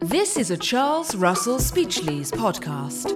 This 0.00 0.36
is 0.36 0.50
a 0.50 0.56
Charles 0.56 1.14
Russell 1.14 1.58
Speechlys 1.58 2.30
podcast. 2.30 3.10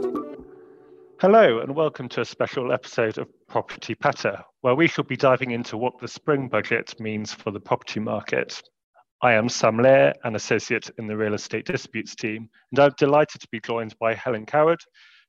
Hello, 1.20 1.60
and 1.60 1.74
welcome 1.74 2.08
to 2.08 2.22
a 2.22 2.24
special 2.24 2.72
episode 2.72 3.18
of 3.18 3.28
Property 3.46 3.94
Patter, 3.94 4.42
where 4.62 4.74
we 4.74 4.88
shall 4.88 5.04
be 5.04 5.16
diving 5.16 5.52
into 5.52 5.76
what 5.76 5.98
the 6.00 6.08
spring 6.08 6.48
budget 6.48 6.94
means 6.98 7.32
for 7.32 7.50
the 7.50 7.60
property 7.60 8.00
market. 8.00 8.60
I 9.22 9.34
am 9.34 9.48
Sam 9.48 9.78
Lear, 9.78 10.14
an 10.24 10.34
associate 10.34 10.90
in 10.98 11.06
the 11.06 11.16
real 11.16 11.34
estate 11.34 11.66
disputes 11.66 12.14
team, 12.14 12.48
and 12.72 12.78
I'm 12.80 12.94
delighted 12.96 13.40
to 13.40 13.48
be 13.52 13.60
joined 13.60 13.94
by 13.98 14.14
Helen 14.14 14.46
Coward, 14.46 14.80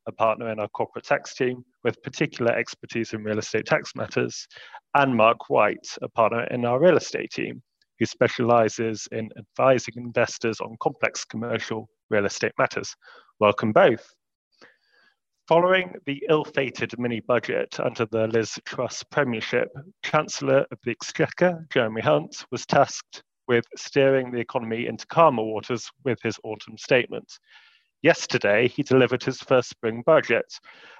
a 0.07 0.11
partner 0.11 0.51
in 0.51 0.59
our 0.59 0.67
corporate 0.69 1.05
tax 1.05 1.35
team 1.35 1.63
with 1.83 2.01
particular 2.03 2.51
expertise 2.51 3.13
in 3.13 3.23
real 3.23 3.39
estate 3.39 3.65
tax 3.65 3.95
matters, 3.95 4.47
and 4.95 5.15
Mark 5.15 5.49
White, 5.49 5.87
a 6.01 6.09
partner 6.09 6.43
in 6.45 6.65
our 6.65 6.79
real 6.79 6.97
estate 6.97 7.31
team, 7.31 7.61
who 7.99 8.05
specializes 8.05 9.07
in 9.11 9.29
advising 9.37 9.93
investors 9.97 10.59
on 10.59 10.75
complex 10.81 11.23
commercial 11.23 11.87
real 12.09 12.25
estate 12.25 12.53
matters. 12.57 12.95
Welcome 13.39 13.71
both. 13.71 14.05
Following 15.47 15.93
the 16.05 16.23
ill-fated 16.29 16.97
mini-budget 16.97 17.79
under 17.79 18.05
the 18.05 18.27
Liz 18.27 18.57
Truss 18.65 19.03
premiership, 19.03 19.69
Chancellor 20.03 20.65
of 20.71 20.79
the 20.83 20.91
Exchequer, 20.91 21.65
Jeremy 21.71 22.01
Hunt, 22.01 22.45
was 22.51 22.65
tasked 22.65 23.23
with 23.47 23.65
steering 23.75 24.31
the 24.31 24.39
economy 24.39 24.87
into 24.87 25.05
calmer 25.07 25.43
waters 25.43 25.89
with 26.05 26.19
his 26.23 26.39
autumn 26.43 26.77
statement. 26.77 27.31
Yesterday, 28.03 28.67
he 28.67 28.83
delivered 28.83 29.23
his 29.23 29.39
first 29.41 29.69
spring 29.69 30.01
budget, 30.05 30.51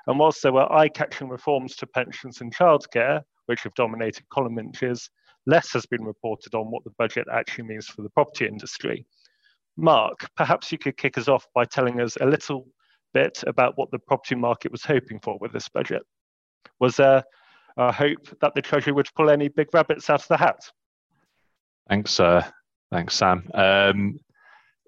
and 0.08 0.20
whilst 0.20 0.44
there 0.44 0.54
were 0.54 0.72
eye-catching 0.72 1.30
reforms 1.30 1.76
to 1.78 1.88
pensions 1.88 2.42
and 2.42 2.56
childcare, 2.56 3.22
which 3.48 3.64
have 3.64 3.74
dominated 3.74 4.30
column 4.30 4.60
inches, 4.60 5.10
less 5.48 5.74
has 5.74 5.86
been 5.88 6.04
reported 6.04 6.54
on 6.54 6.70
what 6.70 6.84
the 6.84 6.94
budget 6.98 7.26
actually 7.32 7.64
means 7.64 7.88
for 7.88 8.04
the 8.04 8.10
property 8.10 8.48
industry. 8.48 9.06
Mark, 9.78 10.30
perhaps 10.36 10.72
you 10.72 10.78
could 10.78 10.98
kick 10.98 11.18
us 11.18 11.28
off 11.28 11.48
by 11.56 11.66
telling 11.66 12.00
us 12.00 12.18
a 12.22 12.26
little 12.26 12.68
bit 13.14 13.44
about 13.48 13.78
what 13.78 13.90
the 13.92 14.00
property 14.00 14.36
market 14.36 14.72
was 14.72 14.84
hoping 14.84 15.20
for 15.20 15.38
with 15.40 15.52
this 15.52 15.70
budget. 15.70 16.04
Was 16.80 16.98
there 16.98 17.24
a 17.78 17.92
hope 17.92 18.28
that 18.42 18.54
the 18.54 18.62
Treasury 18.62 18.94
would 18.94 19.10
pull 19.16 19.30
any 19.30 19.48
big 19.48 19.74
rabbits 19.74 20.10
out 20.10 20.22
of 20.22 20.28
the 20.28 20.38
hat? 20.38 20.60
Thanks, 21.90 22.20
uh, 22.20 22.46
thanks, 22.92 23.16
Sam. 23.16 23.50
Um, 23.54 24.20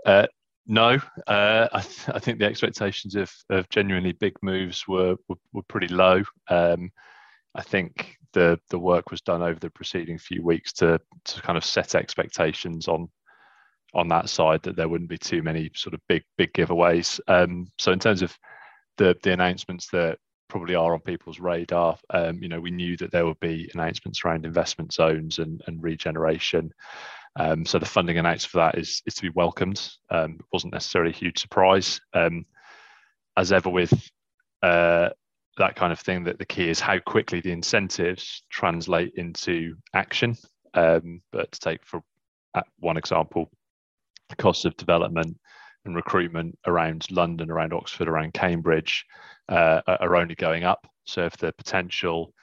uh, 0.05 0.27
no, 0.65 0.99
uh, 1.27 1.67
I, 1.71 1.81
th- 1.81 2.09
I, 2.15 2.19
think 2.19 2.39
the 2.39 2.45
expectations 2.45 3.15
of, 3.15 3.31
of 3.49 3.69
genuinely 3.69 4.13
big 4.13 4.33
moves 4.41 4.87
were 4.87 5.15
were, 5.27 5.37
were 5.51 5.63
pretty 5.63 5.87
low. 5.87 6.23
Um, 6.49 6.91
I 7.55 7.61
think 7.61 8.17
the 8.33 8.59
the 8.69 8.79
work 8.79 9.11
was 9.11 9.21
done 9.21 9.41
over 9.41 9.59
the 9.59 9.69
preceding 9.69 10.17
few 10.17 10.43
weeks 10.43 10.73
to 10.73 10.99
to 11.25 11.41
kind 11.41 11.57
of 11.57 11.65
set 11.65 11.95
expectations 11.95 12.87
on 12.87 13.09
on 13.93 14.07
that 14.07 14.29
side 14.29 14.63
that 14.63 14.75
there 14.75 14.89
wouldn't 14.89 15.09
be 15.09 15.17
too 15.17 15.43
many 15.43 15.69
sort 15.75 15.93
of 15.93 16.01
big 16.07 16.23
big 16.37 16.51
giveaways. 16.53 17.19
Um, 17.27 17.67
so 17.77 17.91
in 17.91 17.99
terms 17.99 18.21
of 18.21 18.35
the 18.97 19.15
the 19.23 19.33
announcements 19.33 19.87
that 19.91 20.17
probably 20.49 20.75
are 20.75 20.93
on 20.93 20.99
people's 20.99 21.39
radar, 21.39 21.97
um, 22.11 22.41
you 22.41 22.47
know, 22.47 22.59
we 22.59 22.69
knew 22.69 22.95
that 22.97 23.11
there 23.11 23.25
would 23.25 23.39
be 23.39 23.69
announcements 23.73 24.23
around 24.23 24.45
investment 24.45 24.93
zones 24.93 25.39
and, 25.39 25.61
and 25.65 25.81
regeneration. 25.81 26.71
Um, 27.35 27.65
so 27.65 27.79
the 27.79 27.85
funding 27.85 28.17
announced 28.17 28.47
for 28.47 28.57
that 28.57 28.77
is 28.77 29.01
is 29.05 29.15
to 29.15 29.23
be 29.23 29.29
welcomed. 29.29 29.81
Um, 30.09 30.37
it 30.39 30.45
wasn't 30.51 30.73
necessarily 30.73 31.11
a 31.11 31.15
huge 31.15 31.39
surprise. 31.39 31.99
Um, 32.13 32.45
as 33.35 33.51
ever 33.51 33.69
with 33.69 33.91
uh, 34.61 35.09
that 35.57 35.75
kind 35.75 35.91
of 35.91 35.99
thing, 35.99 36.23
that 36.25 36.37
the 36.37 36.45
key 36.45 36.69
is 36.69 36.79
how 36.79 36.99
quickly 36.99 37.41
the 37.41 37.51
incentives 37.51 38.43
translate 38.49 39.13
into 39.15 39.75
action. 39.93 40.37
Um, 40.75 41.21
but 41.31 41.51
to 41.51 41.59
take 41.59 41.85
for 41.85 42.03
one 42.79 42.97
example, 42.97 43.49
the 44.29 44.35
costs 44.35 44.65
of 44.65 44.77
development 44.77 45.37
and 45.85 45.95
recruitment 45.95 46.57
around 46.67 47.05
London, 47.11 47.49
around 47.49 47.73
Oxford, 47.73 48.07
around 48.07 48.33
Cambridge 48.33 49.05
uh, 49.49 49.81
are 49.87 50.15
only 50.15 50.35
going 50.35 50.63
up. 50.63 50.87
So 51.05 51.25
if 51.25 51.35
the 51.37 51.51
potential 51.53 52.33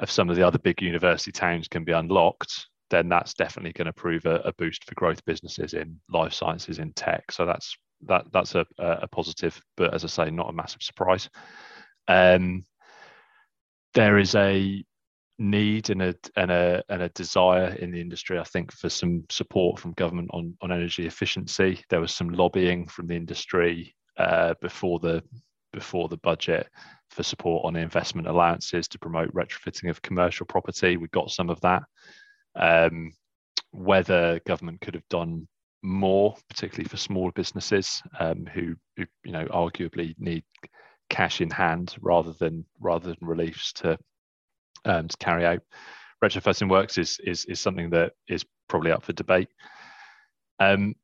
of 0.00 0.10
some 0.10 0.30
of 0.30 0.36
the 0.36 0.46
other 0.46 0.58
big 0.58 0.82
university 0.82 1.32
towns 1.32 1.68
can 1.68 1.84
be 1.84 1.92
unlocked, 1.92 2.66
then 2.90 3.08
that's 3.08 3.34
definitely 3.34 3.72
going 3.72 3.86
to 3.86 3.92
prove 3.92 4.26
a, 4.26 4.36
a 4.44 4.52
boost 4.54 4.84
for 4.84 4.94
growth 4.94 5.24
businesses 5.24 5.74
in 5.74 5.98
life 6.10 6.32
sciences, 6.32 6.78
in 6.78 6.92
tech. 6.92 7.32
So 7.32 7.46
that's 7.46 7.76
that 8.06 8.26
that's 8.32 8.54
a, 8.54 8.66
a 8.78 9.08
positive, 9.08 9.60
but 9.76 9.94
as 9.94 10.04
I 10.04 10.08
say, 10.08 10.30
not 10.30 10.50
a 10.50 10.52
massive 10.52 10.82
surprise. 10.82 11.28
Um, 12.08 12.64
there 13.94 14.18
is 14.18 14.34
a 14.34 14.84
need 15.38 15.90
and 15.90 16.02
a 16.02 16.14
and 16.36 16.50
a 16.50 16.82
and 16.88 17.02
a 17.02 17.08
desire 17.10 17.74
in 17.74 17.90
the 17.90 18.00
industry, 18.00 18.38
I 18.38 18.44
think, 18.44 18.72
for 18.72 18.88
some 18.88 19.24
support 19.30 19.78
from 19.78 19.92
government 19.92 20.30
on 20.32 20.56
on 20.60 20.72
energy 20.72 21.06
efficiency. 21.06 21.82
There 21.88 22.00
was 22.00 22.12
some 22.12 22.28
lobbying 22.28 22.86
from 22.86 23.06
the 23.06 23.16
industry 23.16 23.94
uh, 24.16 24.54
before 24.60 24.98
the 24.98 25.22
before 25.72 26.08
the 26.08 26.18
budget 26.18 26.68
for 27.10 27.22
support 27.22 27.64
on 27.64 27.76
investment 27.76 28.26
allowances 28.26 28.88
to 28.88 28.98
promote 28.98 29.32
retrofitting 29.34 29.90
of 29.90 30.02
commercial 30.02 30.46
property. 30.46 30.96
We 30.96 31.08
got 31.08 31.30
some 31.30 31.50
of 31.50 31.60
that. 31.60 31.82
Um, 32.56 33.12
whether 33.72 34.40
government 34.46 34.80
could 34.80 34.94
have 34.94 35.08
done 35.10 35.46
more, 35.82 36.36
particularly 36.48 36.88
for 36.88 36.96
small 36.96 37.30
businesses 37.32 38.02
um, 38.18 38.46
who, 38.46 38.74
who, 38.96 39.04
you 39.24 39.32
know, 39.32 39.44
arguably 39.46 40.14
need 40.18 40.44
cash 41.10 41.40
in 41.40 41.50
hand 41.50 41.94
rather 42.00 42.32
than 42.32 42.64
rather 42.80 43.08
than 43.08 43.18
reliefs 43.20 43.72
to 43.74 43.96
um, 44.84 45.08
to 45.08 45.16
carry 45.18 45.44
out 45.44 45.60
retrofitting 46.24 46.70
works 46.70 46.98
is, 46.98 47.18
is, 47.24 47.44
is 47.46 47.60
something 47.60 47.90
that 47.90 48.12
is 48.28 48.44
probably 48.68 48.90
up 48.90 49.02
for 49.02 49.12
debate. 49.12 49.48
Um, 50.58 50.94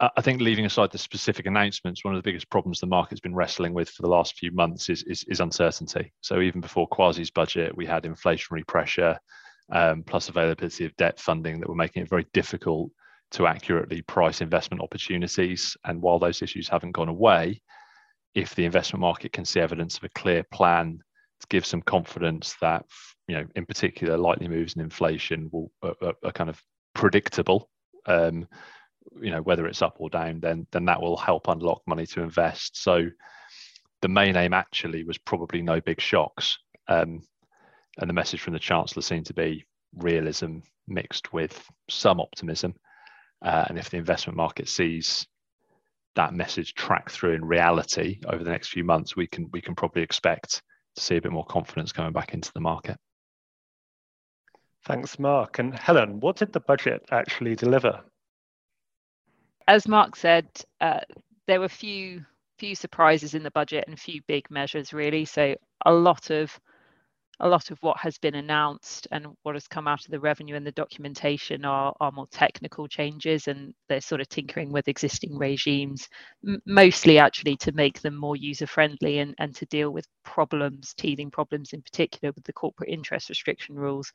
I 0.00 0.22
think 0.22 0.40
leaving 0.40 0.64
aside 0.64 0.90
the 0.90 0.98
specific 0.98 1.44
announcements, 1.44 2.02
one 2.02 2.14
of 2.14 2.22
the 2.22 2.26
biggest 2.26 2.48
problems 2.48 2.80
the 2.80 2.86
market's 2.86 3.20
been 3.20 3.34
wrestling 3.34 3.74
with 3.74 3.90
for 3.90 4.00
the 4.00 4.08
last 4.08 4.38
few 4.38 4.50
months 4.52 4.88
is, 4.88 5.02
is, 5.02 5.22
is 5.24 5.40
uncertainty. 5.40 6.12
So 6.22 6.40
even 6.40 6.62
before 6.62 6.88
Kwasi's 6.88 7.30
budget, 7.30 7.76
we 7.76 7.84
had 7.84 8.04
inflationary 8.04 8.66
pressure 8.66 9.18
um, 9.70 10.02
plus 10.02 10.28
availability 10.28 10.84
of 10.84 10.96
debt 10.96 11.18
funding 11.18 11.60
that 11.60 11.68
were 11.68 11.74
making 11.74 12.02
it 12.02 12.08
very 12.08 12.26
difficult 12.32 12.90
to 13.32 13.46
accurately 13.46 14.02
price 14.02 14.40
investment 14.40 14.82
opportunities. 14.82 15.76
And 15.84 16.00
while 16.00 16.18
those 16.18 16.42
issues 16.42 16.68
haven't 16.68 16.92
gone 16.92 17.08
away, 17.08 17.60
if 18.34 18.54
the 18.54 18.64
investment 18.64 19.00
market 19.00 19.32
can 19.32 19.44
see 19.44 19.60
evidence 19.60 19.96
of 19.96 20.04
a 20.04 20.08
clear 20.10 20.44
plan 20.52 21.00
to 21.40 21.46
give 21.48 21.66
some 21.66 21.82
confidence 21.82 22.54
that 22.60 22.84
you 23.26 23.36
know 23.36 23.44
in 23.56 23.66
particular 23.66 24.16
likely 24.16 24.48
moves 24.48 24.74
in 24.74 24.82
inflation 24.82 25.48
will 25.52 25.70
are, 25.82 26.14
are 26.22 26.32
kind 26.32 26.50
of 26.50 26.60
predictable 26.94 27.68
um, 28.06 28.46
you 29.20 29.30
know 29.30 29.42
whether 29.42 29.66
it's 29.66 29.82
up 29.82 29.96
or 29.98 30.08
down 30.08 30.40
then 30.40 30.66
then 30.72 30.84
that 30.84 31.00
will 31.00 31.16
help 31.16 31.48
unlock 31.48 31.82
money 31.86 32.06
to 32.06 32.22
invest 32.22 32.80
so 32.82 33.06
the 34.02 34.08
main 34.08 34.36
aim 34.36 34.52
actually 34.52 35.04
was 35.04 35.18
probably 35.18 35.62
no 35.62 35.80
big 35.80 36.00
shocks 36.00 36.58
um, 36.88 37.20
and 37.98 38.08
the 38.08 38.14
message 38.14 38.40
from 38.40 38.52
the 38.52 38.58
chancellor 38.58 39.02
seemed 39.02 39.26
to 39.26 39.34
be 39.34 39.64
realism 39.94 40.58
mixed 40.88 41.32
with 41.32 41.68
some 41.88 42.20
optimism 42.20 42.74
uh, 43.44 43.64
and 43.68 43.78
if 43.78 43.90
the 43.90 43.96
investment 43.96 44.36
market 44.36 44.68
sees 44.68 45.26
that 46.14 46.34
message 46.34 46.74
track 46.74 47.10
through 47.10 47.32
in 47.32 47.44
reality 47.44 48.18
over 48.28 48.42
the 48.42 48.50
next 48.50 48.68
few 48.68 48.84
months 48.84 49.16
we 49.16 49.26
can 49.26 49.48
we 49.52 49.60
can 49.60 49.74
probably 49.74 50.02
expect 50.02 50.62
to 50.96 51.02
see 51.02 51.16
a 51.16 51.20
bit 51.20 51.32
more 51.32 51.44
confidence 51.44 51.92
coming 51.92 52.12
back 52.12 52.34
into 52.34 52.50
the 52.52 52.60
market. 52.60 52.96
Thanks, 54.84 55.18
Mark. 55.18 55.58
And 55.58 55.74
Helen, 55.74 56.20
what 56.20 56.36
did 56.36 56.52
the 56.52 56.60
budget 56.60 57.04
actually 57.10 57.54
deliver? 57.54 58.00
As 59.68 59.88
Mark 59.88 60.14
said, 60.16 60.48
uh, 60.80 61.00
there 61.46 61.60
were 61.60 61.68
few 61.68 62.24
few 62.58 62.74
surprises 62.74 63.34
in 63.34 63.42
the 63.42 63.50
budget 63.50 63.84
and 63.86 63.94
a 63.94 64.00
few 64.00 64.22
big 64.26 64.50
measures 64.50 64.94
really. 64.94 65.26
So 65.26 65.56
a 65.84 65.92
lot 65.92 66.30
of 66.30 66.58
a 67.40 67.48
lot 67.48 67.70
of 67.70 67.78
what 67.82 67.98
has 67.98 68.16
been 68.16 68.34
announced 68.34 69.06
and 69.12 69.26
what 69.42 69.54
has 69.54 69.68
come 69.68 69.86
out 69.86 70.04
of 70.04 70.10
the 70.10 70.18
revenue 70.18 70.56
and 70.56 70.66
the 70.66 70.72
documentation 70.72 71.66
are, 71.66 71.94
are 72.00 72.12
more 72.12 72.26
technical 72.30 72.88
changes 72.88 73.46
and 73.46 73.74
they're 73.88 74.00
sort 74.00 74.22
of 74.22 74.28
tinkering 74.28 74.72
with 74.72 74.88
existing 74.88 75.36
regimes, 75.36 76.08
mostly 76.64 77.18
actually 77.18 77.56
to 77.56 77.72
make 77.72 78.00
them 78.00 78.16
more 78.16 78.36
user 78.36 78.66
friendly 78.66 79.18
and, 79.18 79.34
and 79.38 79.54
to 79.54 79.66
deal 79.66 79.90
with 79.90 80.06
problems, 80.24 80.94
teething 80.94 81.30
problems 81.30 81.74
in 81.74 81.82
particular 81.82 82.32
with 82.34 82.44
the 82.44 82.52
corporate 82.54 82.88
interest 82.88 83.28
restriction 83.28 83.74
rules, 83.74 84.10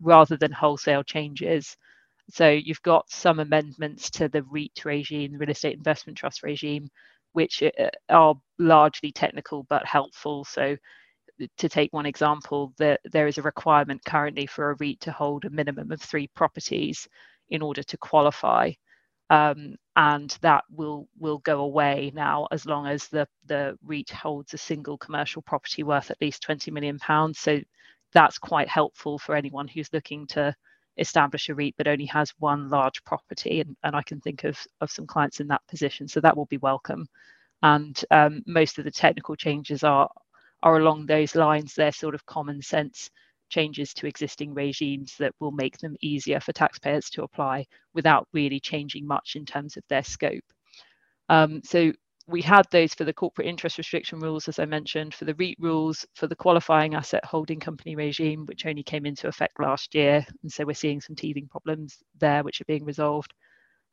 rather 0.00 0.36
than 0.36 0.52
wholesale 0.52 1.02
changes. 1.02 1.76
So 2.30 2.50
you've 2.50 2.82
got 2.82 3.10
some 3.10 3.40
amendments 3.40 4.10
to 4.12 4.28
the 4.28 4.44
REIT 4.44 4.84
regime, 4.84 5.32
the 5.32 5.38
real 5.38 5.50
estate 5.50 5.76
investment 5.76 6.16
trust 6.16 6.44
regime, 6.44 6.88
which 7.32 7.64
uh, 7.64 7.88
are 8.08 8.36
largely 8.60 9.10
technical 9.10 9.64
but 9.68 9.84
helpful. 9.84 10.44
So 10.44 10.76
to 11.58 11.68
take 11.68 11.92
one 11.92 12.06
example, 12.06 12.72
that 12.78 13.00
there 13.04 13.26
is 13.26 13.38
a 13.38 13.42
requirement 13.42 14.04
currently 14.04 14.46
for 14.46 14.70
a 14.70 14.76
REIT 14.76 15.00
to 15.02 15.12
hold 15.12 15.44
a 15.44 15.50
minimum 15.50 15.92
of 15.92 16.00
three 16.02 16.28
properties 16.28 17.08
in 17.50 17.62
order 17.62 17.82
to 17.82 17.96
qualify. 17.98 18.72
Um, 19.30 19.76
and 19.96 20.36
that 20.42 20.64
will 20.70 21.08
will 21.18 21.38
go 21.38 21.60
away 21.60 22.10
now 22.14 22.48
as 22.50 22.66
long 22.66 22.86
as 22.86 23.08
the 23.08 23.28
the 23.46 23.78
REIT 23.84 24.10
holds 24.10 24.54
a 24.54 24.58
single 24.58 24.98
commercial 24.98 25.42
property 25.42 25.82
worth 25.84 26.10
at 26.10 26.20
least 26.20 26.42
20 26.42 26.70
million 26.72 26.98
pounds. 26.98 27.38
So 27.38 27.60
that's 28.12 28.38
quite 28.38 28.68
helpful 28.68 29.18
for 29.18 29.36
anyone 29.36 29.68
who's 29.68 29.92
looking 29.92 30.26
to 30.28 30.54
establish 30.98 31.48
a 31.48 31.54
REIT 31.54 31.74
but 31.78 31.88
only 31.88 32.06
has 32.06 32.32
one 32.38 32.68
large 32.70 33.02
property. 33.04 33.60
And, 33.60 33.76
and 33.84 33.96
I 33.96 34.02
can 34.02 34.20
think 34.20 34.44
of, 34.44 34.58
of 34.80 34.90
some 34.90 35.06
clients 35.06 35.40
in 35.40 35.48
that 35.48 35.62
position. 35.68 36.08
So 36.08 36.20
that 36.20 36.36
will 36.36 36.46
be 36.46 36.58
welcome. 36.58 37.06
And 37.62 38.02
um, 38.10 38.42
most 38.46 38.78
of 38.78 38.84
the 38.84 38.90
technical 38.90 39.36
changes 39.36 39.84
are, 39.84 40.08
are 40.62 40.78
along 40.78 41.06
those 41.06 41.34
lines. 41.34 41.74
They're 41.74 41.92
sort 41.92 42.14
of 42.14 42.26
common 42.26 42.62
sense 42.62 43.10
changes 43.48 43.92
to 43.94 44.06
existing 44.06 44.54
regimes 44.54 45.16
that 45.18 45.34
will 45.40 45.50
make 45.50 45.76
them 45.78 45.96
easier 46.00 46.40
for 46.40 46.52
taxpayers 46.52 47.10
to 47.10 47.24
apply 47.24 47.66
without 47.94 48.28
really 48.32 48.60
changing 48.60 49.06
much 49.06 49.34
in 49.34 49.44
terms 49.44 49.76
of 49.76 49.82
their 49.88 50.04
scope. 50.04 50.44
Um, 51.28 51.60
so 51.64 51.92
we 52.26 52.42
had 52.42 52.66
those 52.70 52.94
for 52.94 53.04
the 53.04 53.12
corporate 53.12 53.48
interest 53.48 53.76
restriction 53.76 54.20
rules, 54.20 54.48
as 54.48 54.58
I 54.58 54.64
mentioned, 54.64 55.14
for 55.14 55.24
the 55.24 55.34
REIT 55.34 55.56
rules, 55.58 56.06
for 56.14 56.28
the 56.28 56.36
qualifying 56.36 56.94
asset 56.94 57.24
holding 57.24 57.58
company 57.58 57.96
regime, 57.96 58.46
which 58.46 58.66
only 58.66 58.82
came 58.82 59.04
into 59.04 59.26
effect 59.26 59.58
last 59.58 59.94
year. 59.94 60.24
And 60.42 60.52
so 60.52 60.64
we're 60.64 60.74
seeing 60.74 61.00
some 61.00 61.16
teething 61.16 61.48
problems 61.48 61.98
there, 62.20 62.44
which 62.44 62.60
are 62.60 62.66
being 62.66 62.84
resolved. 62.84 63.34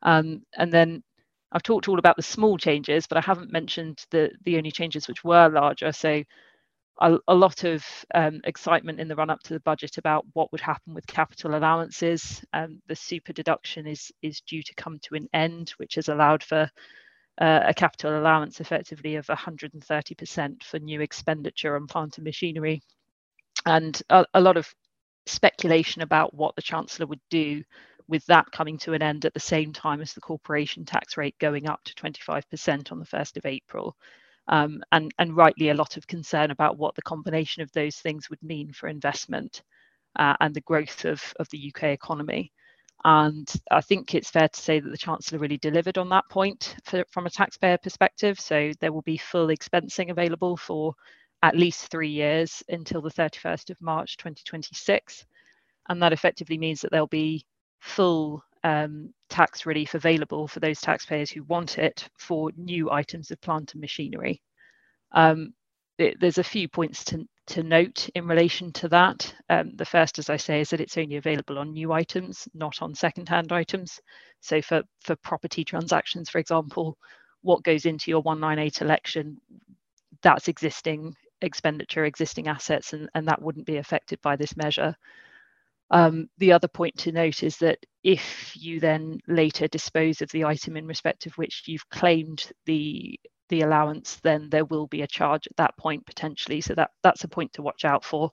Um, 0.02 0.42
and 0.56 0.72
then 0.72 1.02
I've 1.50 1.62
talked 1.62 1.88
all 1.88 1.98
about 1.98 2.16
the 2.16 2.22
small 2.22 2.58
changes, 2.58 3.06
but 3.06 3.18
I 3.18 3.22
haven't 3.22 3.52
mentioned 3.52 4.04
the, 4.10 4.30
the 4.44 4.56
only 4.56 4.70
changes 4.70 5.08
which 5.08 5.24
were 5.24 5.48
larger. 5.48 5.90
So 5.92 6.22
a, 7.00 7.18
a 7.28 7.34
lot 7.34 7.64
of 7.64 7.84
um, 8.14 8.40
excitement 8.44 9.00
in 9.00 9.08
the 9.08 9.16
run 9.16 9.30
up 9.30 9.42
to 9.44 9.54
the 9.54 9.60
budget 9.60 9.98
about 9.98 10.26
what 10.32 10.50
would 10.52 10.60
happen 10.60 10.94
with 10.94 11.06
capital 11.06 11.54
allowances. 11.54 12.42
Um, 12.52 12.80
the 12.88 12.96
super 12.96 13.32
deduction 13.32 13.86
is, 13.86 14.10
is 14.22 14.40
due 14.40 14.62
to 14.62 14.74
come 14.74 14.98
to 15.02 15.14
an 15.14 15.28
end, 15.32 15.70
which 15.76 15.94
has 15.94 16.08
allowed 16.08 16.42
for 16.42 16.70
uh, 17.40 17.60
a 17.64 17.74
capital 17.74 18.18
allowance 18.18 18.60
effectively 18.60 19.16
of 19.16 19.26
130% 19.26 20.62
for 20.62 20.78
new 20.78 21.00
expenditure 21.00 21.76
on 21.76 21.86
plant 21.86 22.18
and 22.18 22.24
machinery. 22.24 22.82
And 23.64 24.00
a, 24.10 24.24
a 24.34 24.40
lot 24.40 24.56
of 24.56 24.72
speculation 25.26 26.02
about 26.02 26.34
what 26.34 26.56
the 26.56 26.62
Chancellor 26.62 27.06
would 27.06 27.20
do 27.30 27.62
with 28.08 28.24
that 28.26 28.50
coming 28.50 28.78
to 28.78 28.94
an 28.94 29.02
end 29.02 29.24
at 29.24 29.34
the 29.34 29.40
same 29.40 29.72
time 29.72 30.00
as 30.00 30.14
the 30.14 30.20
corporation 30.20 30.84
tax 30.84 31.16
rate 31.16 31.38
going 31.38 31.68
up 31.68 31.84
to 31.84 31.94
25% 31.94 32.90
on 32.90 32.98
the 32.98 33.04
1st 33.04 33.36
of 33.36 33.46
April. 33.46 33.94
Um, 34.48 34.82
and, 34.92 35.12
and 35.18 35.36
rightly 35.36 35.68
a 35.68 35.74
lot 35.74 35.96
of 35.96 36.06
concern 36.06 36.50
about 36.50 36.78
what 36.78 36.94
the 36.94 37.02
combination 37.02 37.62
of 37.62 37.72
those 37.72 37.96
things 37.96 38.30
would 38.30 38.42
mean 38.42 38.72
for 38.72 38.88
investment 38.88 39.62
uh, 40.18 40.34
and 40.40 40.54
the 40.54 40.62
growth 40.62 41.04
of, 41.04 41.22
of 41.38 41.48
the 41.50 41.72
UK 41.72 41.84
economy. 41.84 42.52
And 43.04 43.48
I 43.70 43.80
think 43.80 44.14
it's 44.14 44.30
fair 44.30 44.48
to 44.48 44.60
say 44.60 44.80
that 44.80 44.90
the 44.90 44.96
Chancellor 44.98 45.38
really 45.38 45.58
delivered 45.58 45.98
on 45.98 46.08
that 46.08 46.28
point 46.30 46.76
for, 46.84 47.04
from 47.10 47.26
a 47.26 47.30
taxpayer 47.30 47.78
perspective. 47.78 48.40
So 48.40 48.72
there 48.80 48.92
will 48.92 49.02
be 49.02 49.18
full 49.18 49.48
expensing 49.48 50.10
available 50.10 50.56
for 50.56 50.94
at 51.42 51.56
least 51.56 51.90
three 51.90 52.08
years 52.10 52.62
until 52.68 53.00
the 53.00 53.10
31st 53.10 53.70
of 53.70 53.80
March 53.80 54.16
2026. 54.16 55.24
And 55.88 56.02
that 56.02 56.12
effectively 56.12 56.58
means 56.58 56.80
that 56.80 56.90
there'll 56.90 57.06
be 57.06 57.44
full 57.80 58.42
um, 58.68 59.14
tax 59.30 59.64
relief 59.64 59.94
available 59.94 60.46
for 60.46 60.60
those 60.60 60.80
taxpayers 60.80 61.30
who 61.30 61.42
want 61.44 61.78
it 61.78 62.06
for 62.18 62.50
new 62.56 62.90
items 62.90 63.30
of 63.30 63.40
plant 63.40 63.72
and 63.72 63.80
machinery. 63.80 64.42
Um, 65.12 65.54
it, 65.96 66.20
there's 66.20 66.36
a 66.36 66.44
few 66.44 66.68
points 66.68 67.02
to, 67.06 67.26
to 67.46 67.62
note 67.62 68.10
in 68.14 68.26
relation 68.26 68.70
to 68.74 68.88
that. 68.90 69.34
Um, 69.48 69.72
the 69.76 69.86
first, 69.86 70.18
as 70.18 70.28
I 70.28 70.36
say, 70.36 70.60
is 70.60 70.68
that 70.70 70.82
it's 70.82 70.98
only 70.98 71.16
available 71.16 71.58
on 71.58 71.72
new 71.72 71.92
items, 71.92 72.46
not 72.52 72.82
on 72.82 72.94
second-hand 72.94 73.52
items. 73.52 74.00
So 74.40 74.60
for, 74.60 74.82
for 75.00 75.16
property 75.16 75.64
transactions, 75.64 76.28
for 76.28 76.38
example, 76.38 76.98
what 77.40 77.64
goes 77.64 77.86
into 77.86 78.10
your 78.10 78.20
198 78.20 78.82
election, 78.82 79.38
that's 80.22 80.48
existing 80.48 81.14
expenditure, 81.40 82.04
existing 82.04 82.48
assets, 82.48 82.92
and, 82.92 83.08
and 83.14 83.26
that 83.28 83.40
wouldn't 83.40 83.66
be 83.66 83.78
affected 83.78 84.20
by 84.20 84.36
this 84.36 84.56
measure. 84.56 84.94
Um, 85.90 86.28
the 86.38 86.52
other 86.52 86.68
point 86.68 86.98
to 86.98 87.12
note 87.12 87.42
is 87.42 87.56
that 87.58 87.78
if 88.08 88.56
you 88.56 88.80
then 88.80 89.20
later 89.28 89.68
dispose 89.68 90.22
of 90.22 90.30
the 90.30 90.46
item 90.46 90.78
in 90.78 90.86
respect 90.86 91.26
of 91.26 91.36
which 91.36 91.64
you've 91.66 91.86
claimed 91.90 92.50
the 92.64 93.20
the 93.50 93.60
allowance, 93.60 94.16
then 94.22 94.48
there 94.48 94.64
will 94.64 94.86
be 94.86 95.02
a 95.02 95.06
charge 95.06 95.46
at 95.46 95.56
that 95.56 95.76
point 95.76 96.06
potentially. 96.06 96.62
So 96.62 96.74
that 96.74 96.90
that's 97.02 97.24
a 97.24 97.28
point 97.28 97.52
to 97.52 97.62
watch 97.62 97.84
out 97.84 98.02
for. 98.02 98.30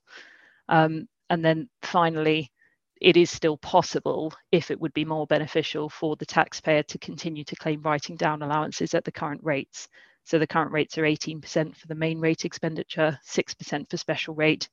Um, 0.69 1.10
and 1.30 1.44
then 1.44 1.68
finally, 1.81 2.54
it 3.01 3.18
is 3.18 3.30
still 3.30 3.57
possible 3.57 4.33
if 4.50 4.72
it 4.72 4.80
would 4.80 4.94
be 4.94 5.04
more 5.04 5.27
beneficial 5.27 5.89
for 5.89 6.16
the 6.16 6.25
taxpayer 6.25 6.83
to 6.83 6.98
continue 6.98 7.44
to 7.44 7.57
claim 7.57 7.81
writing 7.81 8.16
down 8.16 8.44
allowances 8.44 8.94
at 8.94 9.04
the 9.04 9.12
current 9.12 9.42
rates. 9.44 9.89
So 10.24 10.39
the 10.39 10.48
current 10.48 10.71
rates 10.71 10.98
are 10.98 11.04
18% 11.04 11.75
for 11.75 11.88
the 11.88 11.95
main 11.95 12.21
rate 12.21 12.45
expenditure, 12.45 13.19
6% 13.28 13.89
for 13.89 13.98
special 13.98 14.36
rate. 14.36 14.69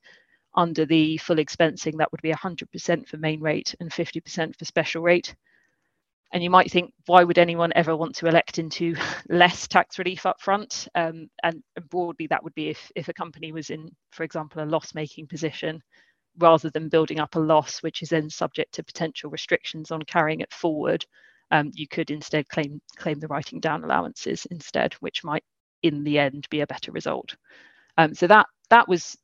Under 0.55 0.85
the 0.85 1.17
full 1.17 1.37
expensing, 1.37 1.97
that 1.97 2.11
would 2.11 2.21
be 2.21 2.31
100% 2.31 3.07
for 3.07 3.17
main 3.17 3.41
rate 3.41 3.75
and 3.79 3.89
50% 3.91 4.57
for 4.57 4.65
special 4.65 5.01
rate. 5.01 5.35
And 6.31 6.43
you 6.43 6.49
might 6.49 6.71
think, 6.71 6.93
why 7.05 7.23
would 7.23 7.37
anyone 7.37 7.71
ever 7.75 7.95
want 7.95 8.15
to 8.15 8.27
elect 8.27 8.57
into 8.57 8.95
less 9.29 9.67
tax 9.67 9.99
relief 9.99 10.23
upfront? 10.23 10.87
Um, 10.95 11.29
and, 11.43 11.63
and 11.75 11.89
broadly, 11.89 12.27
that 12.27 12.43
would 12.43 12.55
be 12.55 12.69
if, 12.69 12.91
if 12.95 13.07
a 13.07 13.13
company 13.13 13.51
was 13.51 13.69
in, 13.69 13.89
for 14.11 14.23
example, 14.23 14.63
a 14.63 14.65
loss 14.65 14.95
making 14.95 15.27
position, 15.27 15.81
rather 16.39 16.69
than 16.71 16.89
building 16.89 17.19
up 17.19 17.35
a 17.35 17.39
loss, 17.39 17.83
which 17.83 18.01
is 18.01 18.09
then 18.09 18.29
subject 18.29 18.73
to 18.73 18.83
potential 18.83 19.29
restrictions 19.29 19.91
on 19.91 20.01
carrying 20.03 20.39
it 20.39 20.51
forward. 20.51 21.05
Um, 21.51 21.69
you 21.73 21.87
could 21.87 22.09
instead 22.09 22.47
claim 22.49 22.81
claim 22.97 23.19
the 23.19 23.27
writing 23.27 23.59
down 23.59 23.83
allowances 23.83 24.47
instead, 24.49 24.93
which 24.95 25.23
might 25.23 25.43
in 25.83 26.03
the 26.03 26.17
end 26.17 26.47
be 26.49 26.61
a 26.61 26.67
better 26.67 26.91
result. 26.91 27.35
Um, 27.97 28.15
so 28.15 28.25
that 28.27 28.47
that 28.69 28.87
was 28.87 29.15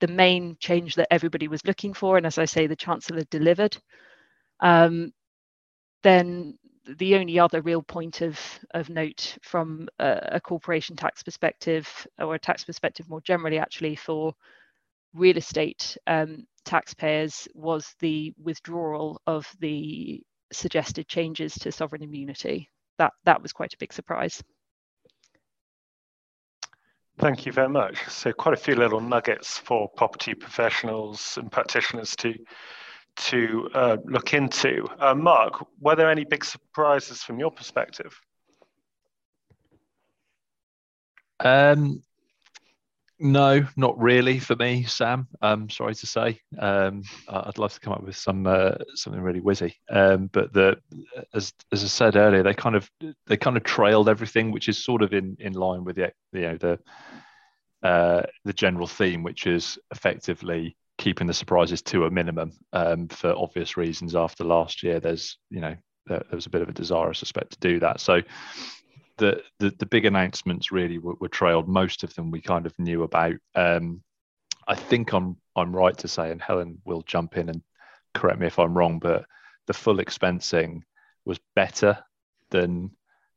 the 0.00 0.08
main 0.08 0.56
change 0.60 0.94
that 0.96 1.12
everybody 1.12 1.48
was 1.48 1.64
looking 1.64 1.94
for, 1.94 2.16
and 2.16 2.26
as 2.26 2.38
I 2.38 2.44
say, 2.44 2.66
the 2.66 2.76
Chancellor 2.76 3.24
delivered. 3.30 3.76
Um, 4.60 5.12
then 6.02 6.58
the 6.98 7.16
only 7.16 7.38
other 7.38 7.62
real 7.62 7.82
point 7.82 8.20
of, 8.20 8.38
of 8.72 8.90
note 8.90 9.38
from 9.42 9.88
a, 9.98 10.28
a, 10.32 10.40
corporation 10.40 10.96
tax 10.96 11.22
perspective 11.22 12.06
or 12.18 12.34
a 12.34 12.38
tax 12.38 12.62
perspective 12.64 13.08
more 13.08 13.22
generally 13.22 13.58
actually 13.58 13.96
for 13.96 14.34
real 15.14 15.36
estate 15.36 15.96
um, 16.06 16.44
taxpayers 16.64 17.48
was 17.54 17.94
the 18.00 18.32
withdrawal 18.42 19.20
of 19.26 19.50
the 19.60 20.22
suggested 20.52 21.08
changes 21.08 21.54
to 21.54 21.72
sovereign 21.72 22.02
immunity. 22.02 22.68
That, 22.98 23.12
that 23.24 23.42
was 23.42 23.52
quite 23.52 23.72
a 23.72 23.78
big 23.78 23.92
surprise. 23.92 24.42
Thank 27.18 27.46
you 27.46 27.52
very 27.52 27.68
much. 27.68 27.96
So 28.08 28.32
quite 28.32 28.54
a 28.54 28.60
few 28.60 28.74
little 28.74 29.00
nuggets 29.00 29.58
for 29.58 29.88
property 29.88 30.34
professionals 30.34 31.38
and 31.40 31.50
practitioners 31.50 32.16
to 32.16 32.34
to 33.16 33.70
uh, 33.74 33.96
look 34.04 34.34
into. 34.34 34.84
Uh, 34.98 35.14
Mark, 35.14 35.64
were 35.80 35.94
there 35.94 36.10
any 36.10 36.24
big 36.24 36.44
surprises 36.44 37.22
from 37.22 37.38
your 37.38 37.52
perspective? 37.52 38.20
Um, 41.38 42.02
no, 43.18 43.66
not 43.76 43.98
really 43.98 44.38
for 44.38 44.56
me, 44.56 44.84
Sam. 44.84 45.28
Um, 45.40 45.70
sorry 45.70 45.94
to 45.94 46.06
say. 46.06 46.40
Um, 46.58 47.02
I'd 47.28 47.58
love 47.58 47.72
to 47.74 47.80
come 47.80 47.92
up 47.92 48.02
with 48.02 48.16
some 48.16 48.46
uh, 48.46 48.72
something 48.94 49.22
really 49.22 49.40
whizzy. 49.40 49.74
Um, 49.90 50.28
but 50.32 50.52
the 50.52 50.78
as 51.32 51.52
as 51.72 51.84
I 51.84 51.86
said 51.86 52.16
earlier, 52.16 52.42
they 52.42 52.54
kind 52.54 52.74
of 52.74 52.90
they 53.26 53.36
kind 53.36 53.56
of 53.56 53.62
trailed 53.62 54.08
everything, 54.08 54.50
which 54.50 54.68
is 54.68 54.84
sort 54.84 55.02
of 55.02 55.12
in 55.12 55.36
in 55.38 55.52
line 55.52 55.84
with 55.84 55.96
the 55.96 56.12
you 56.32 56.40
know 56.40 56.56
the 56.56 56.78
uh, 57.82 58.22
the 58.44 58.52
general 58.52 58.86
theme, 58.86 59.22
which 59.22 59.46
is 59.46 59.78
effectively 59.92 60.76
keeping 60.98 61.26
the 61.26 61.34
surprises 61.34 61.82
to 61.82 62.06
a 62.06 62.10
minimum 62.10 62.52
um, 62.72 63.08
for 63.08 63.34
obvious 63.36 63.76
reasons. 63.76 64.16
After 64.16 64.42
last 64.42 64.82
year, 64.82 64.98
there's 64.98 65.38
you 65.50 65.60
know 65.60 65.76
there, 66.06 66.22
there, 66.28 66.36
was 66.36 66.46
a 66.46 66.50
bit 66.50 66.62
of 66.62 66.68
a 66.68 66.72
desire, 66.72 67.10
I 67.10 67.12
suspect, 67.12 67.52
to 67.52 67.58
do 67.60 67.80
that. 67.80 68.00
So 68.00 68.22
the 69.18 69.42
the, 69.58 69.70
the 69.78 69.86
big 69.86 70.04
announcements 70.04 70.72
really 70.72 70.98
were, 70.98 71.14
were, 71.20 71.28
trailed. 71.28 71.68
Most 71.68 72.02
of 72.02 72.14
them 72.14 72.30
we 72.30 72.40
kind 72.40 72.66
of 72.66 72.78
knew 72.78 73.02
about. 73.02 73.34
Um, 73.54 74.02
I 74.66 74.74
think 74.74 75.12
I'm 75.12 75.36
I'm 75.56 75.74
right 75.74 75.96
to 75.98 76.08
say, 76.08 76.30
and 76.30 76.40
Helen 76.40 76.78
will 76.84 77.02
jump 77.02 77.36
in 77.36 77.48
and 77.48 77.62
correct 78.12 78.40
me 78.40 78.46
if 78.46 78.58
I'm 78.58 78.76
wrong, 78.76 78.98
but 78.98 79.26
the 79.66 79.74
full 79.74 79.98
expensing 79.98 80.82
was 81.24 81.38
better 81.54 81.98
than 82.50 82.90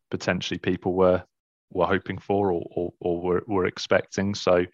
potentially 0.10 0.58
people 0.58 0.94
were 0.94 1.24
were 1.72 1.86
hoping 1.86 2.18
for 2.18 2.52
or 2.52 2.66
or, 2.72 2.94
or 3.00 3.22
were, 3.22 3.44
were 3.48 3.66
expecting. 3.66 4.36
So 4.36 4.66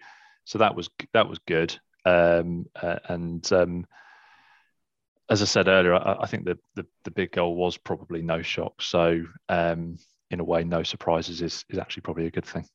so 0.45 0.57
that 0.59 0.75
was 0.75 0.89
that 1.13 1.27
was 1.27 1.39
good. 1.39 1.77
Um, 2.05 2.65
uh, 2.75 2.99
and 3.07 3.51
um, 3.53 3.85
as 5.29 5.41
I 5.41 5.45
said 5.45 5.67
earlier, 5.67 5.95
I, 5.95 6.17
I 6.21 6.25
think 6.27 6.45
the, 6.45 6.57
the, 6.75 6.85
the 7.05 7.11
big 7.11 7.31
goal 7.31 7.55
was 7.55 7.77
probably 7.77 8.21
no 8.21 8.41
shock. 8.41 8.81
So 8.81 9.23
um, 9.47 9.97
in 10.33 10.39
a 10.39 10.43
way, 10.43 10.63
no 10.63 10.83
surprises 10.83 11.41
is 11.41 11.63
is 11.69 11.79
actually 11.79 12.01
probably 12.01 12.27
a 12.27 12.31
good 12.31 12.45
thing. 12.45 12.65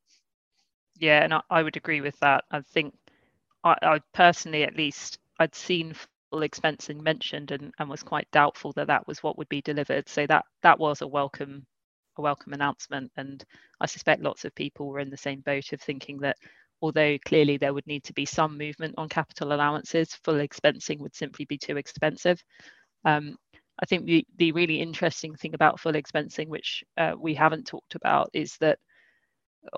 Yeah, 0.99 1.23
and 1.23 1.35
I, 1.35 1.41
I 1.51 1.63
would 1.63 1.77
agree 1.77 2.01
with 2.01 2.19
that. 2.21 2.45
I 2.51 2.61
think 2.61 2.95
I, 3.65 3.77
I 3.83 4.01
personally, 4.15 4.65
at 4.65 4.77
least, 4.77 5.19
I'd 5.39 5.55
seen 5.55 5.95
full 6.31 6.41
expensing 6.41 7.01
mentioned 7.01 7.51
and, 7.53 7.73
and 7.79 7.89
was 7.89 8.03
quite 8.03 8.31
doubtful 8.33 8.73
that 8.73 8.89
that 8.89 9.07
was 9.07 9.23
what 9.23 9.39
would 9.39 9.49
be 9.49 9.63
delivered. 9.63 10.09
So 10.09 10.27
that 10.27 10.45
that 10.63 10.79
was 10.79 11.03
a 11.03 11.07
welcome 11.07 11.67
a 12.17 12.23
welcome 12.23 12.53
announcement, 12.53 13.13
and 13.17 13.45
I 13.81 13.87
suspect 13.87 14.23
lots 14.23 14.45
of 14.45 14.55
people 14.55 14.89
were 14.89 15.01
in 15.01 15.11
the 15.11 15.17
same 15.17 15.41
boat 15.41 15.73
of 15.73 15.81
thinking 15.81 16.19
that 16.19 16.37
although 16.81 17.17
clearly 17.27 17.57
there 17.57 17.75
would 17.75 17.87
need 17.87 18.05
to 18.05 18.13
be 18.13 18.25
some 18.25 18.59
movement 18.59 18.95
on 18.99 19.09
capital 19.09 19.53
allowances, 19.53 20.15
full 20.25 20.35
expensing 20.35 20.99
would 21.01 21.15
simply 21.15 21.45
be 21.45 21.59
too 21.59 21.77
expensive. 21.77 22.43
Um, 23.05 23.37
I 23.81 23.87
think 23.87 24.07
the, 24.07 24.27
the 24.39 24.53
really 24.53 24.81
interesting 24.81 25.35
thing 25.37 25.55
about 25.55 25.81
full 25.81 25.93
expensing, 25.93 26.49
which 26.49 26.85
uh, 26.97 27.13
we 27.19 27.35
haven't 27.35 27.67
talked 27.67 27.95
about, 27.95 28.31
is 28.33 28.57
that 28.61 28.79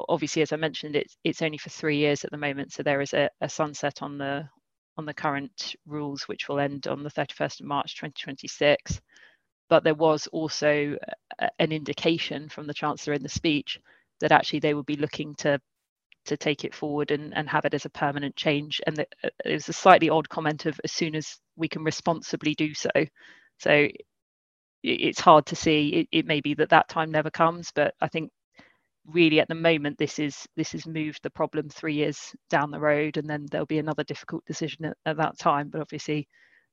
obviously, 0.08 0.42
as 0.42 0.52
I 0.52 0.56
mentioned, 0.56 0.96
it's 0.96 1.16
it's 1.24 1.42
only 1.42 1.58
for 1.58 1.70
three 1.70 1.98
years 1.98 2.24
at 2.24 2.30
the 2.30 2.38
moment. 2.38 2.72
So 2.72 2.82
there 2.82 3.00
is 3.00 3.12
a, 3.14 3.28
a 3.40 3.48
sunset 3.48 4.02
on 4.02 4.18
the 4.18 4.48
on 4.96 5.06
the 5.06 5.14
current 5.14 5.74
rules, 5.86 6.22
which 6.24 6.48
will 6.48 6.60
end 6.60 6.86
on 6.86 7.02
the 7.02 7.10
31st 7.10 7.60
of 7.60 7.66
March 7.66 7.96
2026. 7.96 9.00
But 9.68 9.84
there 9.84 9.94
was 9.94 10.26
also 10.28 10.96
an 11.58 11.72
indication 11.72 12.48
from 12.48 12.66
the 12.66 12.74
Chancellor 12.74 13.14
in 13.14 13.22
the 13.22 13.28
speech 13.28 13.78
that 14.20 14.32
actually 14.32 14.60
they 14.60 14.74
would 14.74 14.86
be 14.86 14.96
looking 14.96 15.34
to 15.36 15.60
to 16.26 16.36
take 16.36 16.64
it 16.64 16.74
forward 16.74 17.10
and, 17.12 17.34
and 17.34 17.48
have 17.48 17.64
it 17.64 17.74
as 17.74 17.86
a 17.86 17.90
permanent 17.90 18.36
change. 18.36 18.80
And 18.86 18.96
the, 18.96 19.06
it 19.44 19.52
was 19.52 19.68
a 19.68 19.72
slightly 19.72 20.10
odd 20.10 20.28
comment 20.28 20.66
of 20.66 20.78
as 20.84 20.92
soon 20.92 21.16
as 21.16 21.38
we 21.56 21.68
can 21.68 21.82
responsibly 21.84 22.54
do 22.54 22.74
so. 22.74 22.90
So 23.60 23.88
it's 24.82 25.20
hard 25.20 25.46
to 25.46 25.56
see. 25.56 25.88
It, 25.90 26.08
it 26.12 26.26
may 26.26 26.40
be 26.40 26.54
that 26.54 26.70
that 26.70 26.88
time 26.88 27.10
never 27.10 27.30
comes, 27.30 27.70
but 27.74 27.94
I 28.00 28.08
think 28.08 28.32
really 29.06 29.40
at 29.40 29.48
the 29.48 29.54
moment 29.54 29.98
this 29.98 30.18
is 30.18 30.46
this 30.56 30.72
has 30.72 30.86
moved 30.86 31.20
the 31.22 31.30
problem 31.30 31.68
three 31.68 31.94
years 31.94 32.34
down 32.50 32.70
the 32.70 32.78
road 32.80 33.16
and 33.16 33.28
then 33.28 33.46
there'll 33.50 33.66
be 33.66 33.78
another 33.78 34.04
difficult 34.04 34.44
decision 34.46 34.84
at, 34.86 34.96
at, 35.06 35.16
that 35.16 35.38
time. 35.38 35.68
But 35.68 35.80
obviously 35.80 36.28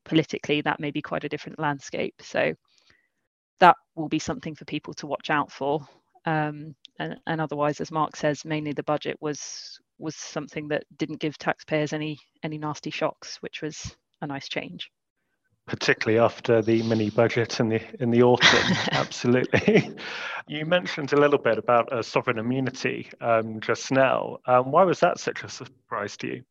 politically 0.05 0.61
that 0.61 0.79
may 0.79 0.91
be 0.91 1.01
quite 1.01 1.23
a 1.23 1.29
different 1.29 1.59
landscape. 1.59 2.15
So 2.21 2.53
that 3.59 3.75
will 3.95 4.09
be 4.09 4.19
something 4.19 4.55
for 4.55 4.65
people 4.65 4.93
to 4.95 5.07
watch 5.07 5.29
out 5.29 5.51
for. 5.51 5.81
Um, 6.25 6.75
and, 6.99 7.17
and 7.27 7.41
otherwise 7.41 7.81
as 7.81 7.91
mark 7.91 8.15
says 8.15 8.45
mainly 8.45 8.73
the 8.73 8.83
budget 8.83 9.17
was 9.21 9.79
was 9.99 10.15
something 10.15 10.67
that 10.69 10.83
didn't 10.97 11.19
give 11.19 11.37
taxpayers 11.37 11.93
any 11.93 12.17
any 12.43 12.57
nasty 12.57 12.89
shocks 12.89 13.37
which 13.41 13.61
was 13.61 13.95
a 14.21 14.27
nice 14.27 14.49
change 14.49 14.89
particularly 15.67 16.17
after 16.17 16.61
the 16.61 16.81
mini 16.83 17.09
budget 17.09 17.59
in 17.59 17.69
the 17.69 17.81
in 18.01 18.09
the 18.09 18.23
autumn. 18.23 18.77
Absolutely. 18.91 19.93
you 20.47 20.65
mentioned 20.65 21.13
a 21.13 21.19
little 21.19 21.37
bit 21.37 21.57
about 21.57 21.91
uh, 21.91 22.01
sovereign 22.01 22.39
immunity 22.39 23.09
um, 23.21 23.59
just 23.59 23.91
now. 23.91 24.37
Um, 24.47 24.71
why 24.71 24.83
was 24.83 25.01
that 25.01 25.19
such 25.19 25.43
a 25.43 25.49
surprise 25.49 26.17
to 26.17 26.27
you? 26.27 26.43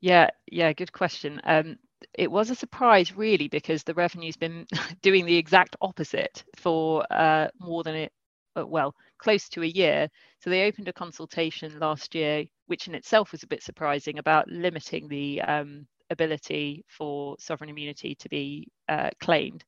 Yeah, 0.00 0.28
yeah, 0.50 0.72
good 0.74 0.92
question. 0.92 1.40
Um, 1.44 1.78
it 2.12 2.30
was 2.30 2.50
a 2.50 2.54
surprise, 2.54 3.16
really, 3.16 3.48
because 3.48 3.82
the 3.82 3.94
revenue's 3.94 4.36
been 4.36 4.66
doing 5.02 5.24
the 5.24 5.36
exact 5.36 5.76
opposite 5.80 6.44
for 6.56 7.06
uh, 7.10 7.48
more 7.58 7.82
than 7.82 7.94
it, 7.94 8.12
uh, 8.58 8.66
well, 8.66 8.94
close 9.18 9.48
to 9.50 9.62
a 9.62 9.66
year. 9.66 10.08
So 10.40 10.50
they 10.50 10.66
opened 10.66 10.88
a 10.88 10.92
consultation 10.92 11.78
last 11.78 12.14
year, 12.14 12.44
which 12.66 12.88
in 12.88 12.94
itself 12.94 13.32
was 13.32 13.44
a 13.44 13.48
bit 13.48 13.62
surprising 13.62 14.18
about 14.18 14.50
limiting 14.50 15.08
the 15.08 15.40
um, 15.40 15.86
ability 16.10 16.84
for 16.88 17.36
sovereign 17.38 17.70
immunity 17.70 18.14
to 18.16 18.28
be 18.28 18.68
uh, 18.88 19.10
claimed. 19.20 19.64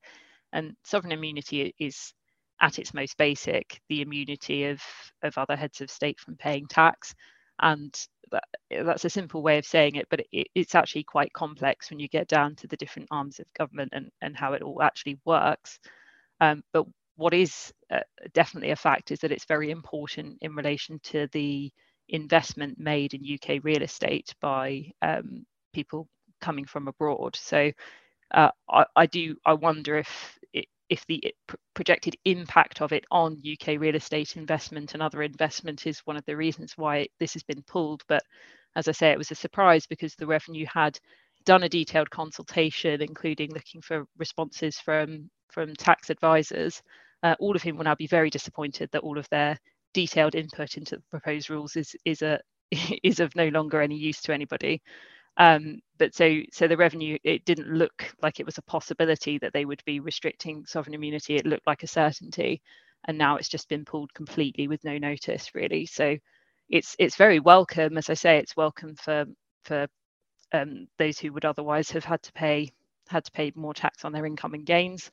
And 0.52 0.74
sovereign 0.84 1.12
immunity 1.12 1.74
is 1.78 2.12
at 2.60 2.78
its 2.78 2.94
most 2.94 3.16
basic 3.18 3.80
the 3.88 4.02
immunity 4.02 4.64
of, 4.64 4.82
of 5.22 5.36
other 5.36 5.56
heads 5.56 5.80
of 5.80 5.90
state 5.90 6.18
from 6.18 6.36
paying 6.36 6.66
tax. 6.66 7.14
And 7.60 7.94
that, 8.30 8.44
that's 8.70 9.04
a 9.04 9.10
simple 9.10 9.42
way 9.42 9.58
of 9.58 9.66
saying 9.66 9.96
it, 9.96 10.06
but 10.10 10.20
it, 10.32 10.48
it's 10.54 10.74
actually 10.74 11.04
quite 11.04 11.32
complex 11.32 11.90
when 11.90 11.98
you 11.98 12.08
get 12.08 12.28
down 12.28 12.54
to 12.56 12.66
the 12.66 12.76
different 12.76 13.08
arms 13.10 13.40
of 13.40 13.46
government 13.58 13.92
and, 13.94 14.10
and 14.22 14.36
how 14.36 14.52
it 14.52 14.62
all 14.62 14.82
actually 14.82 15.18
works. 15.24 15.78
Um, 16.40 16.62
but 16.72 16.86
what 17.16 17.34
is 17.34 17.72
uh, 17.90 18.00
definitely 18.34 18.70
a 18.70 18.76
fact 18.76 19.10
is 19.10 19.20
that 19.20 19.32
it's 19.32 19.46
very 19.46 19.70
important 19.70 20.38
in 20.42 20.54
relation 20.54 21.00
to 21.04 21.28
the 21.32 21.70
investment 22.08 22.78
made 22.78 23.14
in 23.14 23.34
UK 23.34 23.64
real 23.64 23.82
estate 23.82 24.34
by 24.40 24.90
um, 25.02 25.44
people 25.72 26.08
coming 26.40 26.64
from 26.66 26.88
abroad. 26.88 27.36
So 27.36 27.72
uh, 28.32 28.50
I, 28.70 28.84
I, 28.96 29.06
do 29.06 29.36
I 29.46 29.54
wonder 29.54 29.98
if 29.98 30.38
if 30.88 31.04
the 31.06 31.34
projected 31.74 32.16
impact 32.24 32.80
of 32.80 32.92
it 32.92 33.04
on 33.10 33.42
UK 33.50 33.78
real 33.80 33.96
estate 33.96 34.36
investment 34.36 34.94
and 34.94 35.02
other 35.02 35.22
investment 35.22 35.86
is 35.86 36.00
one 36.00 36.16
of 36.16 36.24
the 36.26 36.36
reasons 36.36 36.74
why 36.76 37.08
this 37.18 37.32
has 37.32 37.42
been 37.42 37.62
pulled. 37.62 38.02
But 38.08 38.22
as 38.76 38.88
I 38.88 38.92
say, 38.92 39.10
it 39.10 39.18
was 39.18 39.30
a 39.30 39.34
surprise 39.36 39.86
because 39.86 40.14
the 40.14 40.26
revenue 40.26 40.66
had 40.72 40.98
done 41.44 41.64
a 41.64 41.68
detailed 41.68 42.10
consultation, 42.10 43.02
including 43.02 43.50
looking 43.52 43.80
for 43.82 44.06
responses 44.18 44.78
from 44.78 45.30
from 45.50 45.74
tax 45.74 46.10
advisors, 46.10 46.82
uh, 47.22 47.34
all 47.40 47.56
of 47.56 47.62
whom 47.62 47.76
will 47.76 47.84
now 47.84 47.94
be 47.94 48.06
very 48.06 48.30
disappointed 48.30 48.88
that 48.92 49.02
all 49.02 49.18
of 49.18 49.28
their 49.30 49.58
detailed 49.94 50.34
input 50.34 50.76
into 50.76 50.96
the 50.96 51.02
proposed 51.10 51.50
rules 51.50 51.76
is 51.76 51.96
is 52.04 52.22
a 52.22 52.40
is 53.02 53.20
of 53.20 53.34
no 53.36 53.48
longer 53.48 53.80
any 53.80 53.96
use 53.96 54.20
to 54.22 54.32
anybody. 54.34 54.82
Um, 55.38 55.80
but 55.98 56.14
so 56.14 56.40
so 56.52 56.68
the 56.68 56.76
revenue 56.76 57.18
it 57.24 57.44
didn't 57.44 57.68
look 57.68 58.12
like 58.22 58.40
it 58.40 58.46
was 58.46 58.58
a 58.58 58.62
possibility 58.62 59.38
that 59.38 59.52
they 59.52 59.64
would 59.64 59.82
be 59.84 60.00
restricting 60.00 60.64
sovereign 60.66 60.94
immunity. 60.94 61.36
It 61.36 61.46
looked 61.46 61.66
like 61.66 61.82
a 61.82 61.86
certainty, 61.88 62.62
and 63.06 63.18
now 63.18 63.36
it's 63.36 63.48
just 63.48 63.68
been 63.68 63.84
pulled 63.84 64.12
completely 64.14 64.68
with 64.68 64.84
no 64.84 64.98
notice, 64.98 65.54
really. 65.54 65.86
So 65.86 66.16
it's 66.70 66.96
it's 66.98 67.16
very 67.16 67.40
welcome. 67.40 67.98
As 67.98 68.10
I 68.10 68.14
say, 68.14 68.38
it's 68.38 68.56
welcome 68.56 68.94
for 68.96 69.26
for 69.64 69.86
um, 70.52 70.86
those 70.98 71.18
who 71.18 71.32
would 71.32 71.44
otherwise 71.44 71.90
have 71.90 72.04
had 72.04 72.22
to 72.22 72.32
pay 72.32 72.72
had 73.08 73.24
to 73.24 73.32
pay 73.32 73.52
more 73.54 73.74
tax 73.74 74.04
on 74.04 74.12
their 74.12 74.26
income 74.26 74.54
and 74.54 74.66
gains. 74.66 75.10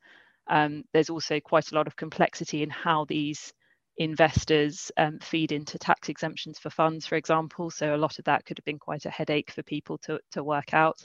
Um, 0.47 0.83
there's 0.93 1.09
also 1.09 1.39
quite 1.39 1.71
a 1.71 1.75
lot 1.75 1.87
of 1.87 1.95
complexity 1.95 2.63
in 2.63 2.69
how 2.69 3.05
these 3.05 3.53
investors 3.97 4.91
um, 4.97 5.19
feed 5.19 5.51
into 5.51 5.77
tax 5.77 6.09
exemptions 6.09 6.59
for 6.59 6.69
funds, 6.69 7.05
for 7.05 7.15
example. 7.15 7.69
So 7.69 7.95
a 7.95 7.97
lot 7.97 8.19
of 8.19 8.25
that 8.25 8.45
could 8.45 8.57
have 8.57 8.65
been 8.65 8.79
quite 8.79 9.05
a 9.05 9.09
headache 9.09 9.51
for 9.51 9.63
people 9.63 9.97
to, 9.99 10.19
to 10.31 10.43
work 10.43 10.73
out. 10.73 11.03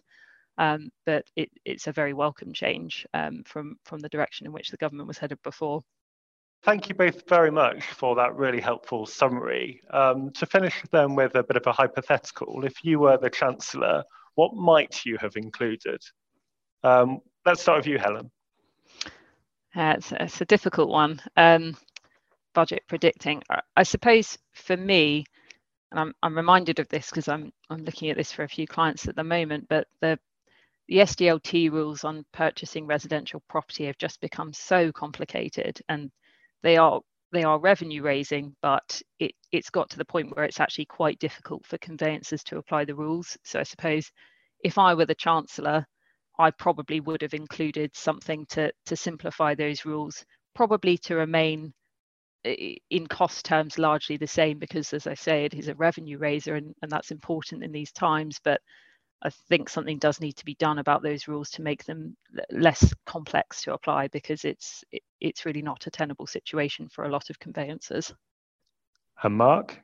Um, 0.56 0.90
but 1.06 1.24
it, 1.36 1.50
it's 1.64 1.86
a 1.86 1.92
very 1.92 2.14
welcome 2.14 2.52
change 2.52 3.06
um, 3.14 3.42
from, 3.46 3.76
from 3.84 4.00
the 4.00 4.08
direction 4.08 4.46
in 4.46 4.52
which 4.52 4.70
the 4.70 4.76
government 4.76 5.06
was 5.06 5.18
headed 5.18 5.38
before. 5.42 5.84
Thank 6.64 6.88
you 6.88 6.94
both 6.94 7.28
very 7.28 7.52
much 7.52 7.84
for 7.84 8.16
that 8.16 8.34
really 8.34 8.60
helpful 8.60 9.06
summary. 9.06 9.80
Um, 9.90 10.32
to 10.32 10.46
finish 10.46 10.82
then 10.90 11.14
with 11.14 11.36
a 11.36 11.44
bit 11.44 11.56
of 11.56 11.66
a 11.66 11.72
hypothetical, 11.72 12.64
if 12.64 12.82
you 12.82 12.98
were 12.98 13.16
the 13.16 13.30
Chancellor, 13.30 14.02
what 14.34 14.54
might 14.54 15.04
you 15.04 15.16
have 15.20 15.36
included? 15.36 16.00
Um, 16.82 17.20
let's 17.46 17.62
start 17.62 17.78
with 17.78 17.86
you, 17.86 17.98
Helen. 17.98 18.30
Uh, 19.76 19.94
it's, 19.96 20.12
it's, 20.12 20.40
a 20.40 20.44
difficult 20.46 20.88
one. 20.88 21.20
Um, 21.36 21.76
budget 22.58 22.82
predicting. 22.88 23.40
I 23.76 23.84
suppose 23.84 24.36
for 24.52 24.76
me, 24.76 25.24
and 25.92 26.00
I'm, 26.00 26.12
I'm 26.24 26.36
reminded 26.36 26.80
of 26.80 26.88
this 26.88 27.08
because 27.08 27.28
I'm, 27.28 27.52
I'm 27.70 27.84
looking 27.84 28.10
at 28.10 28.16
this 28.16 28.32
for 28.32 28.42
a 28.42 28.48
few 28.48 28.66
clients 28.66 29.06
at 29.06 29.14
the 29.14 29.22
moment, 29.22 29.66
but 29.70 29.86
the, 30.00 30.18
the 30.88 30.96
SDLT 30.96 31.70
rules 31.70 32.02
on 32.02 32.24
purchasing 32.32 32.84
residential 32.84 33.44
property 33.48 33.86
have 33.86 33.96
just 33.96 34.20
become 34.20 34.52
so 34.52 34.90
complicated 34.90 35.80
and 35.88 36.10
they 36.64 36.76
are 36.76 37.00
they 37.30 37.44
are 37.44 37.60
revenue 37.60 38.02
raising, 38.02 38.56
but 38.60 39.00
it, 39.20 39.30
it's 39.52 39.70
got 39.70 39.88
to 39.90 39.98
the 39.98 40.04
point 40.04 40.34
where 40.34 40.44
it's 40.44 40.58
actually 40.58 40.86
quite 40.86 41.20
difficult 41.20 41.64
for 41.64 41.78
conveyancers 41.78 42.42
to 42.42 42.58
apply 42.58 42.86
the 42.86 42.96
rules. 42.96 43.36
So 43.44 43.60
I 43.60 43.62
suppose 43.62 44.10
if 44.64 44.78
I 44.78 44.94
were 44.94 45.06
the 45.06 45.14
Chancellor, 45.14 45.86
I 46.40 46.50
probably 46.50 46.98
would 46.98 47.22
have 47.22 47.34
included 47.34 47.94
something 47.94 48.46
to, 48.46 48.72
to 48.86 48.96
simplify 48.96 49.54
those 49.54 49.84
rules, 49.84 50.24
probably 50.56 50.98
to 50.98 51.14
remain 51.14 51.72
in 52.90 53.06
cost 53.06 53.44
terms 53.44 53.78
largely 53.78 54.16
the 54.16 54.26
same 54.26 54.58
because 54.58 54.92
as 54.92 55.06
i 55.06 55.14
say 55.14 55.44
it 55.44 55.54
is 55.54 55.68
a 55.68 55.74
revenue 55.74 56.18
raiser 56.18 56.54
and, 56.54 56.74
and 56.82 56.90
that's 56.90 57.10
important 57.10 57.62
in 57.62 57.72
these 57.72 57.92
times 57.92 58.40
but 58.42 58.60
i 59.22 59.30
think 59.48 59.68
something 59.68 59.98
does 59.98 60.20
need 60.20 60.36
to 60.36 60.44
be 60.44 60.54
done 60.54 60.78
about 60.78 61.02
those 61.02 61.28
rules 61.28 61.50
to 61.50 61.62
make 61.62 61.84
them 61.84 62.16
less 62.50 62.92
complex 63.06 63.62
to 63.62 63.72
apply 63.72 64.08
because 64.08 64.44
it's 64.44 64.84
it, 64.92 65.02
it's 65.20 65.44
really 65.44 65.62
not 65.62 65.86
a 65.86 65.90
tenable 65.90 66.26
situation 66.26 66.88
for 66.88 67.04
a 67.04 67.08
lot 67.08 67.30
of 67.30 67.38
conveyancers. 67.38 68.12
And 69.22 69.36
mark? 69.36 69.78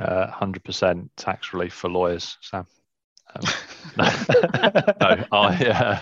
Uh, 0.00 0.26
100% 0.28 1.10
tax 1.16 1.52
relief 1.52 1.74
for 1.74 1.90
lawyers 1.90 2.38
sam. 2.40 2.66
Um, 3.34 3.42
no, 3.98 4.04
no 5.00 5.24
I, 5.32 5.66
uh, 5.66 6.00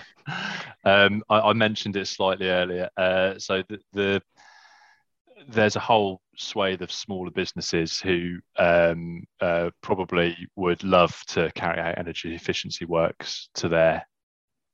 um, 0.85 1.23
I, 1.29 1.39
I 1.39 1.53
mentioned 1.53 1.97
it 1.97 2.07
slightly 2.07 2.47
earlier. 2.47 2.89
Uh, 2.95 3.37
so 3.37 3.63
the, 3.67 3.79
the 3.91 4.21
there's 5.47 5.75
a 5.75 5.79
whole 5.79 6.21
swathe 6.35 6.81
of 6.81 6.91
smaller 6.91 7.31
businesses 7.31 7.99
who 7.99 8.37
um, 8.57 9.23
uh, 9.39 9.69
probably 9.81 10.35
would 10.55 10.83
love 10.83 11.19
to 11.27 11.51
carry 11.53 11.79
out 11.79 11.97
energy 11.97 12.35
efficiency 12.35 12.85
works 12.85 13.49
to 13.55 13.67
their 13.67 14.05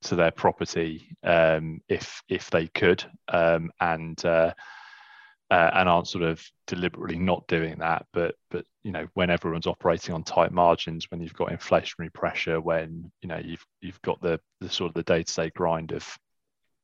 to 0.04 0.16
their 0.16 0.32
property 0.32 1.16
um, 1.24 1.82
if 1.90 2.22
if 2.30 2.50
they 2.50 2.68
could 2.68 3.04
um, 3.30 3.72
and 3.80 4.24
uh, 4.26 4.54
uh, 5.50 5.72
and 5.74 5.90
aren't 5.90 6.08
sort 6.08 6.24
of 6.24 6.44
deliberately 6.68 7.18
not 7.18 7.48
doing 7.48 7.78
that. 7.80 8.06
But 8.14 8.36
but 8.52 8.66
you 8.84 8.92
know 8.92 9.08
when 9.14 9.30
everyone's 9.30 9.68
operating 9.68 10.14
on 10.14 10.24
tight 10.24 10.52
margins 10.52 11.10
when 11.10 11.22
you've 11.22 11.34
got 11.34 11.50
inflationary 11.50 12.14
pressure 12.14 12.62
when 12.62 13.12
you 13.22 13.30
know 13.30 13.42
you've 13.44 13.66
you've 13.82 14.02
got 14.02 14.22
the 14.22 14.40
the 14.62 14.70
sort 14.70 14.90
of 14.90 14.94
the 14.94 15.04
day-to-day 15.04 15.52
grind 15.56 15.92
of 15.92 16.18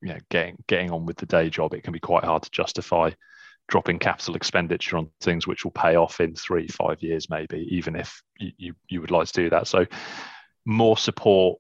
you 0.02 0.10
know 0.10 0.20
getting 0.30 0.58
getting 0.68 0.92
on 0.92 1.06
with 1.06 1.18
the 1.18 1.26
day 1.26 1.50
job 1.50 1.74
it 1.74 1.84
can 1.84 1.94
be 1.94 2.00
quite 2.00 2.24
hard 2.24 2.44
to 2.44 2.50
justify 2.52 3.10
dropping 3.68 4.00
capital 4.00 4.36
expenditure 4.36 4.98
on 4.98 5.10
things 5.22 5.48
which 5.48 5.64
will 5.64 5.72
pay 5.72 5.96
off 5.96 6.20
in 6.20 6.36
three, 6.36 6.68
five 6.68 7.02
years, 7.02 7.30
maybe, 7.30 7.68
even 7.72 7.96
if 7.96 8.22
you, 8.38 8.52
you, 8.58 8.74
you 8.90 9.02
would 9.02 9.12
like 9.12 9.28
to 9.28 9.34
do 9.34 9.50
that. 9.50 9.68
So, 9.68 9.86
more 10.66 10.98
support, 10.98 11.60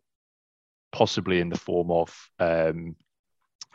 possibly 0.92 1.40
in 1.40 1.50
the 1.50 1.58
form 1.58 1.92
of 1.92 2.16
um, 2.40 2.96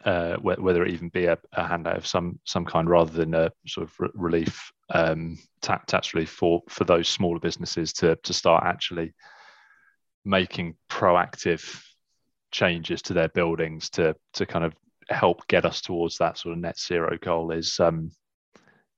uh, 0.05 0.37
whether 0.37 0.85
it 0.85 0.93
even 0.93 1.09
be 1.09 1.27
a, 1.27 1.37
a, 1.53 1.67
handout 1.67 1.97
of 1.97 2.07
some 2.07 2.39
some 2.45 2.65
kind 2.65 2.89
rather 2.89 3.11
than 3.11 3.35
a 3.35 3.51
sort 3.67 3.89
of 3.89 3.95
re- 3.99 4.09
relief 4.15 4.71
um, 4.91 5.37
tax, 5.61 5.85
tax 5.89 6.15
relief 6.15 6.31
for 6.31 6.63
for 6.69 6.85
those 6.85 7.09
smaller 7.09 7.41
businesses 7.41 7.93
to 7.93 8.17
to 8.23 8.33
start 8.33 8.63
actually 8.65 9.13
making 10.25 10.77
proactive 10.89 11.83
changes 12.53 13.03
to 13.03 13.13
their 13.13 13.29
buildings 13.29 13.91
to 13.91 14.15
to 14.35 14.47
kind 14.47 14.65
of 14.65 14.73
help 15.09 15.47
get 15.49 15.65
us 15.65 15.81
towards 15.81 16.19
that 16.19 16.39
sort 16.39 16.55
of 16.55 16.61
net 16.61 16.79
zero 16.79 17.17
goal 17.21 17.51
is 17.51 17.79
um, 17.81 18.11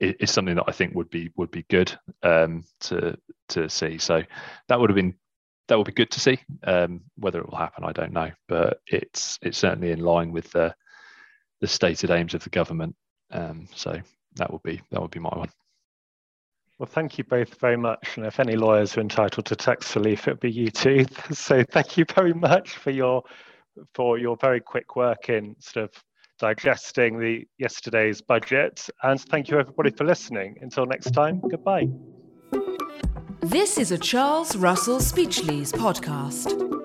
is 0.01 0.31
something 0.31 0.55
that 0.55 0.65
I 0.67 0.73
think 0.73 0.95
would 0.95 1.11
be 1.11 1.31
would 1.37 1.51
be 1.51 1.65
good 1.69 1.93
um, 2.23 2.65
to 2.81 3.17
to 3.51 3.69
see. 3.69 3.99
So 3.99 4.23
that 4.69 4.81
would 4.81 4.91
have 4.91 4.97
been 4.97 5.15
that 5.69 5.77
would 5.79 5.87
be 5.87 5.93
good 5.93 6.11
to 6.11 6.21
see. 6.21 6.39
Um, 6.65 7.03
whether 7.17 7.41
it 7.41 7.49
will 7.49 7.59
happen, 7.59 7.85
I 7.85 7.93
don't 7.93 8.13
know, 8.13 8.31
but 8.49 8.81
it's 8.87 9.39
it's 9.43 9.59
certainly 9.59 9.93
in 9.93 10.01
line 10.01 10.33
with 10.33 10.51
the 10.51 10.75
the 11.61 11.67
stated 11.67 12.11
aims 12.11 12.35
of 12.35 12.43
the 12.43 12.51
government. 12.51 12.97
Um, 13.31 13.69
so 13.75 14.01
that 14.37 14.53
would 14.53 14.63
be 14.63 14.81
that 14.91 15.01
would 15.01 15.11
be 15.11 15.21
my 15.21 15.37
one. 15.37 15.51
Well, 16.79 16.89
thank 16.89 17.19
you 17.19 17.25
both 17.25 17.57
very 17.57 17.77
much. 17.77 18.17
And 18.17 18.25
if 18.25 18.41
any 18.41 18.57
lawyers 18.57 18.97
are 18.97 19.03
entitled 19.03 19.45
to 19.47 19.55
tax 19.55 19.95
relief, 19.97 20.27
it'd 20.27 20.41
be 20.41 20.51
you 20.51 20.71
too. 20.71 21.05
So 21.33 21.63
thank 21.63 21.99
you 21.99 22.07
very 22.15 22.33
much 22.33 22.71
for 22.71 22.91
your 22.91 23.23
for 23.95 24.19
your 24.19 24.37
very 24.41 24.61
quick 24.61 24.97
work 24.97 25.29
in 25.29 25.57
sort 25.59 25.85
of 25.85 26.03
digesting 26.39 27.19
the 27.19 27.47
yesterday's 27.59 28.21
budget. 28.23 28.89
And 29.03 29.21
thank 29.21 29.49
you 29.49 29.59
everybody 29.59 29.91
for 29.91 30.05
listening. 30.05 30.57
Until 30.61 30.87
next 30.87 31.11
time, 31.13 31.41
goodbye. 31.41 31.89
This 33.41 33.79
is 33.79 33.91
a 33.93 33.99
Charles 33.99 34.57
Russell 34.57 35.01
Speechlys 35.01 35.73
podcast. 35.73 36.80